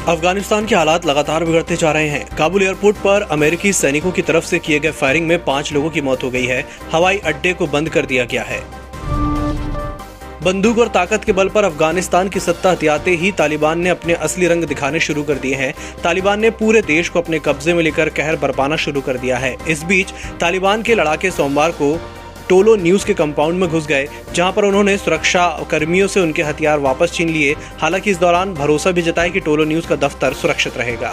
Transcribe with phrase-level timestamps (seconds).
[0.00, 4.44] अफ़गानिस्तान के हालात लगातार बिगड़ते जा रहे हैं। काबुल एयरपोर्ट पर अमेरिकी सैनिकों की तरफ़
[4.44, 7.66] से किए गए फायरिंग में पाँच लोगों की मौत हो गई है। हवाई अड्डे को
[7.66, 8.60] बंद कर दिया गया है।
[10.42, 14.46] बंदूक और ताकत के बल पर अफ़गानिस्तान की सत्ता हथियाते ही तालिबान ने अपने असली
[14.46, 15.74] रंग दिखाने शुरू कर दिए हैं।
[16.04, 19.56] तालिबान ने पूरे देश को अपने कब्जे में लेकर कहर बरपाना शुरू कर दिया है।
[19.68, 21.92] इस बीच तालिबान के लड़ाके सोमवार को
[22.50, 26.78] टोलो न्यूज़ के कंपाउंड में घुस गए, जहाँ पर उन्होंने सुरक्षा कर्मियों से उनके हथियार
[26.78, 30.76] वापस छीन लिए। हालाँकि इस दौरान भरोसा भी जताया कि टोलो न्यूज़ का दफ्तर सुरक्षित
[30.76, 31.10] रहेगा।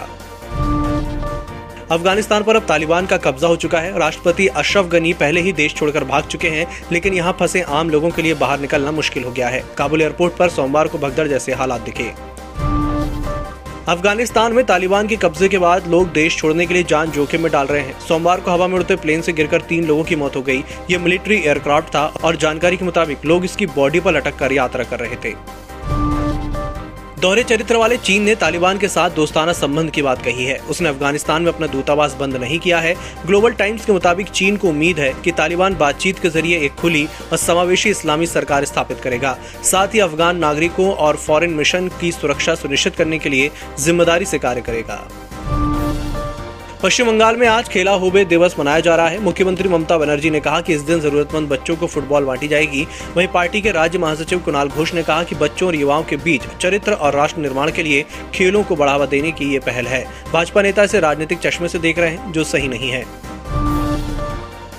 [1.90, 5.74] अफ़गानिस्तान पर अब तालिबान का कब्जा हो चुका है। राष्ट्रपति अशरफ गनी पहले ही देश
[5.74, 9.30] छोड़कर भाग चुके हैं, लेकिन यहाँ फंसे आम लोगों के लिए बाहर निकलना मुश्किल हो
[9.30, 12.37] गया है। काबुल एयरपोर्ट पर सोमवार को भगदड़ जैसे हालात दिखे।
[13.88, 17.50] अफ़गानिस्तान में तालिबान के कब्जे के बाद लोग देश छोड़ने के लिए जान जोखिम में
[17.52, 20.36] डाल रहे हैं। सोमवार को हवा में उड़ते प्लेन से गिरकर तीन लोगों की मौत
[20.36, 20.58] हो गई।
[20.90, 24.84] ये मिलिट्री एयरक्राफ्ट था और जानकारी के मुताबिक लोग इसकी बॉडी पर लटक कर यात्रा
[24.84, 25.34] कर रहे थे।
[27.20, 30.88] दोहरे चरित्र वाले चीन ने तालिबान के साथ दोस्ताना संबंध की बात कही है। उसने
[30.88, 32.94] अफ़गानिस्तान में अपना दूतावास बंद नहीं किया है।
[33.26, 37.06] ग्लोबल टाइम्स के मुताबिक चीन को उम्मीद है कि तालिबान बातचीत के ज़रिए एक खुली
[37.32, 42.54] और समावेशी इस्लामी सरकार स्थापित करेगा। साथ ही अफगान नागरिकों और फॉरेन मिशन की सुरक्षा
[42.54, 45.06] सुनिश्चित करने के लिए ज़िम्मेदारी से कार्य करेगा।
[46.82, 50.40] पश्चिम बंगाल में आज खेला होबे दिवस मनाया जा रहा है। मुख्यमंत्री ममता बनर्जी ने
[50.40, 54.38] कहा कि इस दिन जरूरतमंद बच्चों को फुटबॉल बांटी जाएगी। वहीं पार्टी के राज्य महासचिव
[54.38, 57.82] कुणाल घोष ने कहा कि बच्चों और युवाओं के बीच चरित्र और राष्ट्र निर्माण के
[57.82, 58.04] लिए
[58.34, 61.98] खेलों को बढ़ावा देने की ये पहल है। भाजपा नेता इसे राजनीतिक चश्मे से देख
[61.98, 63.04] रहे हैं, जो सही नहीं है।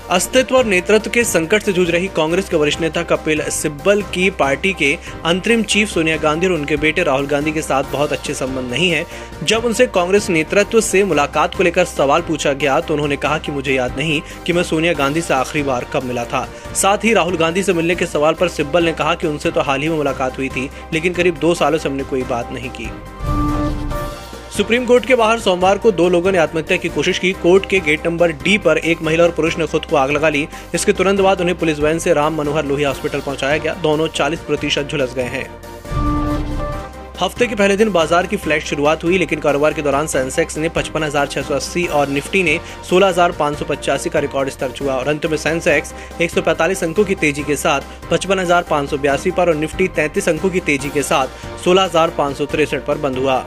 [0.09, 4.29] अस्तित्व और नेतृत्व के संकट से जूझ रही कांग्रेस के वरिष्ठ नेता कपिल सिब्बल की
[4.29, 8.33] पार्टी के अंतरिम चीफ सोनिया गांधी और उनके बेटे राहुल गांधी के साथ बहुत अच्छे
[8.33, 9.05] संबंध नहीं है।
[9.43, 13.51] जब उनसे कांग्रेस नेतृत्व से मुलाकात को लेकर सवाल पूछा गया तो उन्होंने कहा कि
[13.51, 17.13] मुझे याद नहीं कि मैं सोनिया गांधी से आखिरी बार कब मिला था। साथ ही
[17.13, 19.89] राहुल गांधी से मिलने के सवाल पर सिब्बल ने कहा कि उनसे तो हाल ही
[19.89, 22.89] में मुलाकात हुई थी, लेकिन करीब दो सालों से हमने कोई बात नहीं की।
[24.59, 27.79] सुप्रीम कोर्ट के बाहर सोमवार को दो लोगों ने आत्महत्या की कोशिश की। कोर्ट के
[27.79, 30.94] गेट नंबर डी पर एक महिला और पुरुष ने खुद को आग लगा ली। इसके
[30.94, 34.89] तुरंत बाद उन्हें पुलिस वैन से राम मनोहर लोहिया हॉस्पिटल पहुँचाया गया। दोनों 40 प्रतिशत
[34.91, 35.45] झुलस गए हैं।
[37.19, 40.69] हफ़्ते के पहले दिन बाज़ार की फ्लैट शुरुआत हुई, लेकिन कारोबार के दौरान सेंसेक्स ने
[40.69, 41.09] पचपन
[41.91, 43.11] और निफ्टी ने सोलह
[44.09, 48.45] का रिकॉर्ड स्तर छुआ। और अंत में सेंसेक्स 145 अंकों की तेज़ी के साथ पचपन
[49.38, 51.88] पर और निफ्टी 33 अंकों की तेज़ी के साथ सोलह
[52.78, 53.44] पर बंद हुआ।